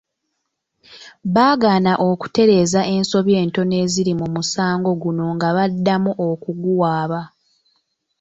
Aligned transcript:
Baagaana 1.35 1.93
okutereeza 2.09 2.81
ensobi 2.95 3.31
entono 3.41 3.73
eziri 3.83 4.13
mu 4.19 4.27
musango 4.35 4.89
guno 5.01 5.25
nga 5.35 5.49
baddamu 5.55 6.11
okuguwaaba. 6.29 7.21